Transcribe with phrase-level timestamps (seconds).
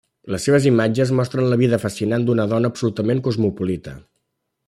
[0.35, 3.97] Les seves imatges mostren la vida fascinant d'una dona absolutament cosmopolita.